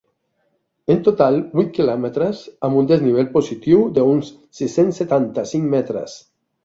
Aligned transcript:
En 0.93 1.01
total, 1.07 1.35
vuit 1.59 1.69
quilòmetres 1.75 2.41
amb 2.69 2.79
un 2.81 2.89
desnivell 2.93 3.29
positiu 3.37 3.85
d’uns 3.99 4.33
sis-cents 4.61 4.99
setanta-cinc 5.03 5.69
metres. 5.77 6.17